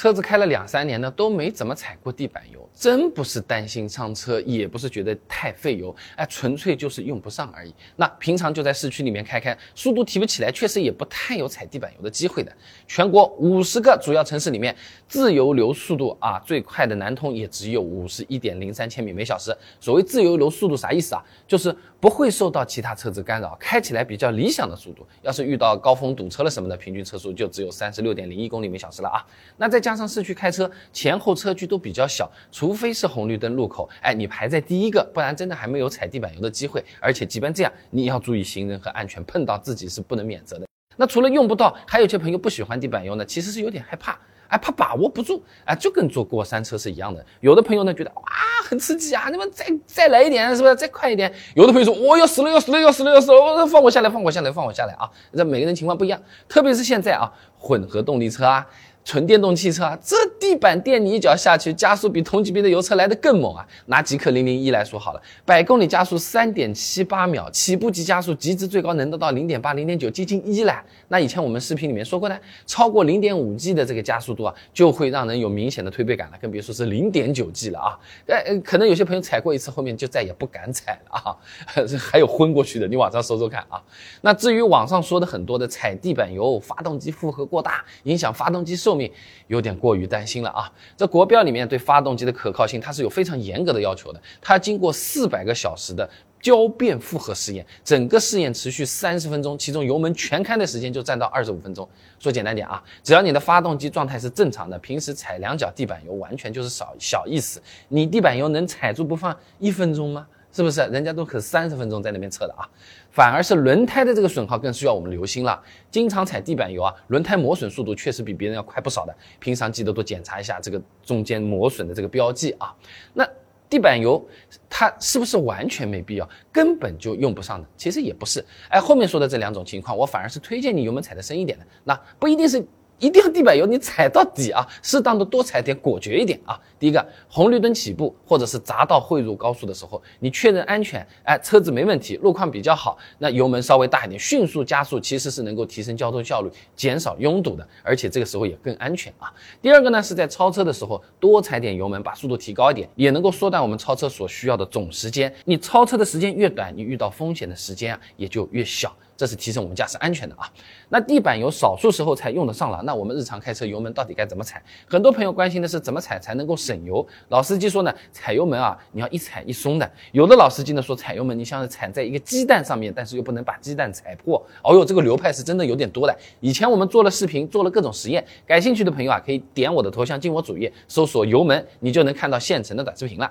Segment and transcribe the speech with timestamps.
[0.00, 7.74] 车子开了两三年呢，都没怎么踩过地板油，真不是担心伤车，也不是觉得太费油，哎，纯粹就是用不上而已。
[7.96, 12.50] 那平常就在市区里面开开，速度提不起来，确实也不太有踩地板油的机会的。
[12.88, 14.74] 全国五十个主要城市里面，
[15.06, 19.54] 自由流速度啊最快的南通也只有五十一点零三千米每小时。
[19.80, 21.22] 所谓自由流速度啥意思啊？
[21.46, 25.06] 就是不会受到其他车子干扰，开起来比较理想的速度。
[25.20, 29.26] 要是遇到高峰堵车了什么的，平均车速就只有三十六点零一公里每小时了啊。
[29.58, 36.84] 那在加加上市区开车，前后车距都比较小，除非是红绿灯路口，哎，你排在第一个，不然真的还没有踩地板油的机会。
[37.00, 40.66] 而且即便这样，你要注意行人和安全，碰到自己是不能免责的。
[40.96, 47.26] 那除了用不到，还有些朋友不喜欢地板油呢，其实是有点害怕，哎，怕把握不住，哎，就跟坐过山车是一样的。
[47.40, 48.22] 有的朋友呢觉得哇
[48.68, 51.34] 很刺激啊，你们再再来一点，是不是再快一点？
[51.56, 55.10] 有的朋友说我要死了要死了要死了要死了，放我下来放我下来放我下来啊！
[55.34, 58.64] 这每个人情况不一样，特别是现在啊，混合动力车啊。
[59.02, 63.66] 纯电动汽车啊，这地板垫你一脚下去，加速比同级别的油车来的更猛啊！
[63.86, 70.80] 拿极氪零零一来说好了，百公里加速三点七八秒，起步级加速极值最高能得到零点八、零点九，接近一了。
[71.08, 77.98] 那以前我们视频里面说过呢，超过零点五 G 的这个加速度啊，就会让人有明显的推背感了，更别说是零点九 G 了啊！
[78.28, 81.36] 哎，可能有些朋友踩过一次，后面就再也不敢踩了啊！
[81.98, 83.82] 还有昏过去的，你网上搜搜看啊！
[84.20, 88.89] 那至于网上说的很多的踩地板油，发动机负荷过大，影响发动机受。
[88.90, 89.08] 寿命
[89.46, 90.68] 有点过于担心了啊！
[90.96, 94.20] 这国标里面对发动机的可靠性，它是有非常严格的要求的。
[94.40, 96.10] 它经过四百个小时的
[96.42, 101.88] 交变负荷试验，整个试验持续三十分钟，其中油门全开的时间就占到二十五分钟。
[102.18, 107.62] 说简单点啊，只要你的发动机状态是正常的，平时踩两脚地板油完全就是小小意思。
[107.86, 110.26] 你地板油能踩住不放一分钟吗？
[110.52, 110.80] 是不是？
[110.88, 112.68] 人家都可三十分钟在那边测的啊，
[113.10, 115.62] 反而是轮胎的这个损耗更需要我们留心了。
[115.90, 119.14] 经常踩地板油啊，轮胎磨损速度确实比别人要快不少的。
[119.38, 122.74] 平常记得多检查一下这个中间磨损的这个标记啊。
[123.14, 123.28] 那
[123.68, 124.20] 地板油
[124.68, 127.68] 它是不是完全没必要，根本就用不上的？
[127.76, 128.44] 其实也不是。
[128.68, 131.66] 哎，后面说的这两种情况，我反而是推荐你油门踩的深一点的。
[131.84, 132.66] 那不一定是。
[133.00, 134.66] 一定要地板油，你踩到底啊！
[134.82, 136.60] 适当的多踩点，果决一点啊！
[136.78, 149.32] 第一个，红绿灯起步或者是匝道汇入高速的时候，你确认安全，哎，车子没问题，路况比较好，那油门稍微大一点，迅速加速，其实是能够提升交通效率，减少拥堵的，而且这个时候也更安全啊。
[149.62, 155.32] 第二个呢，是在超车的时候多踩点油门，把速度提高一点，也能够缩短我们超车所需要的总时间。
[155.46, 158.94] 你超车的时间越短，你遇到风险的时间啊也就越小。
[159.20, 160.50] 这是提升我们驾驶安全的啊。
[160.88, 164.62] 那地板油少数时候才用得上了，那我们日常开车油门到底该怎么踩？
[164.86, 167.06] 很多朋友关心的是怎么踩才能够省油。
[167.28, 169.90] 老司机说呢，踩油门啊，你要一踩一松的。
[170.12, 174.42] 有的老司机呢说，踩油门你像是踩在一个鸡蛋上面，但是又不能把鸡蛋踩破。
[174.64, 176.18] 哦哟，这个流派是真的有点多的。
[176.40, 183.30] 以前我们做了视频，做了各种实验，感兴趣的朋友啊，可以点我的头像进我主页，搜索油门，你就能看到现成的短视频了。